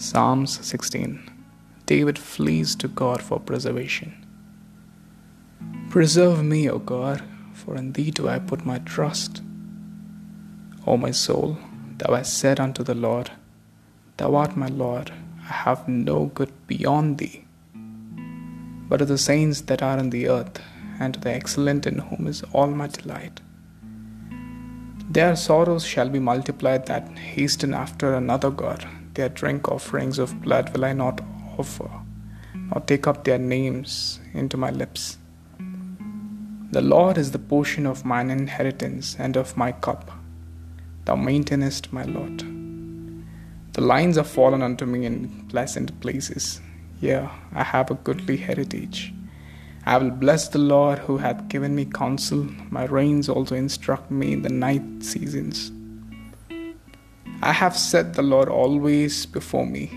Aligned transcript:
Psalms 0.00 0.64
16 0.64 1.28
David 1.86 2.20
flees 2.20 2.76
to 2.76 2.86
God 2.86 3.20
for 3.20 3.40
preservation. 3.40 4.24
Preserve 5.90 6.44
me, 6.44 6.70
O 6.70 6.78
God, 6.78 7.24
for 7.52 7.74
in 7.74 7.94
thee 7.94 8.12
do 8.12 8.28
I 8.28 8.38
put 8.38 8.64
my 8.64 8.78
trust. 8.78 9.42
O 10.86 10.96
my 10.96 11.10
soul, 11.10 11.58
thou 11.96 12.14
hast 12.14 12.38
said 12.38 12.60
unto 12.60 12.84
the 12.84 12.94
Lord, 12.94 13.32
Thou 14.18 14.36
art 14.36 14.56
my 14.56 14.68
Lord, 14.68 15.10
I 15.40 15.52
have 15.52 15.88
no 15.88 16.26
good 16.26 16.52
beyond 16.68 17.18
thee. 17.18 17.44
But 18.88 18.98
to 18.98 19.04
the 19.04 19.18
saints 19.18 19.62
that 19.62 19.82
are 19.82 19.98
in 19.98 20.10
the 20.10 20.28
earth, 20.28 20.60
and 21.00 21.14
to 21.14 21.18
the 21.18 21.32
excellent 21.32 21.88
in 21.88 21.98
whom 21.98 22.28
is 22.28 22.44
all 22.52 22.68
my 22.68 22.86
delight. 22.86 23.40
Their 25.10 25.34
sorrows 25.34 25.84
shall 25.84 26.08
be 26.08 26.20
multiplied 26.20 26.86
that 26.86 27.18
hasten 27.18 27.74
after 27.74 28.14
another 28.14 28.52
God. 28.52 28.86
Their 29.18 29.28
drink 29.28 29.68
offerings 29.68 30.20
of 30.20 30.40
blood 30.42 30.72
will 30.72 30.84
I 30.84 30.92
not 30.92 31.20
offer, 31.58 31.90
nor 32.54 32.80
take 32.82 33.08
up 33.08 33.24
their 33.24 33.36
names 33.36 34.20
into 34.32 34.56
my 34.56 34.70
lips. 34.70 35.18
The 36.70 36.82
Lord 36.82 37.18
is 37.18 37.32
the 37.32 37.40
portion 37.40 37.84
of 37.84 38.04
mine 38.04 38.30
inheritance 38.30 39.16
and 39.18 39.36
of 39.36 39.56
my 39.56 39.72
cup. 39.72 40.12
Thou 41.04 41.16
maintainest 41.16 41.92
my 41.92 42.04
lot. 42.04 42.44
The 43.72 43.80
lines 43.80 44.18
are 44.18 44.22
fallen 44.22 44.62
unto 44.62 44.86
me 44.86 45.04
in 45.04 45.48
pleasant 45.48 46.00
places. 46.00 46.60
Yea, 47.00 47.28
I 47.52 47.64
have 47.64 47.90
a 47.90 47.94
goodly 47.94 48.36
heritage. 48.36 49.12
I 49.84 49.98
will 49.98 50.12
bless 50.12 50.46
the 50.46 50.58
Lord 50.58 51.00
who 51.00 51.18
hath 51.18 51.48
given 51.48 51.74
me 51.74 51.86
counsel. 51.86 52.46
My 52.70 52.84
reins 52.84 53.28
also 53.28 53.56
instruct 53.56 54.12
me 54.12 54.34
in 54.34 54.42
the 54.42 54.48
night 54.48 55.02
seasons. 55.02 55.72
I 57.40 57.52
have 57.52 57.76
set 57.76 58.14
the 58.14 58.22
Lord 58.22 58.48
always 58.48 59.24
before 59.24 59.64
me. 59.64 59.92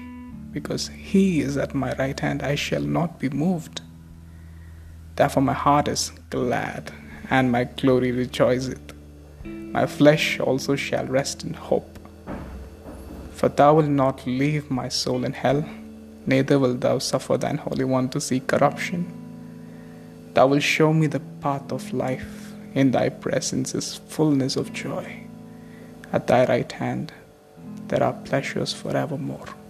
Because 0.52 0.89
he 0.89 1.42
is 1.42 1.58
at 1.58 1.73
my 1.73 1.94
right 1.95 2.20
hand, 2.20 2.44
I 2.44 2.53
shall 2.53 2.84
not 2.84 3.20
be 3.20 3.30
moved. 3.30 3.81
Therefore, 5.16 5.42
my 5.42 5.53
heart 5.53 5.88
is 5.88 6.12
glad, 6.30 6.92
and 7.31 7.52
my 7.52 7.64
glory 7.64 8.12
rejoiceth. 8.12 8.94
My 9.44 9.88
flesh 9.88 10.39
also 10.39 10.75
shall 10.75 11.06
rest 11.06 11.44
in 11.44 11.53
hope. 11.56 11.97
For 13.31 13.50
thou 13.50 13.75
wilt 13.75 13.89
not 13.89 14.28
leave 14.28 14.69
my 14.69 14.89
soul 14.89 15.23
in 15.23 15.34
hell, 15.34 15.67
neither 16.28 16.59
wilt 16.59 16.81
thou 16.81 17.00
suffer 17.00 17.38
thine 17.38 17.58
Holy 17.58 17.86
One 17.86 18.09
to 18.09 18.22
see 18.22 18.42
corruption. 18.42 19.12
Thou 20.36 20.47
wilt 20.47 20.64
show 20.64 20.94
me 20.94 21.08
the 21.08 21.22
path 21.42 21.72
of 21.72 21.92
life. 21.92 22.53
In 22.75 22.92
thy 22.92 23.09
presence 23.09 23.73
is 23.73 23.95
fullness 23.95 24.56
of 24.56 24.72
joy. 24.73 25.23
At 26.14 26.28
thy 26.28 26.45
right 26.45 26.72
hand 26.72 27.12
there 27.92 28.03
are 28.03 28.14
pleasures 28.14 28.72
forevermore. 28.72 29.61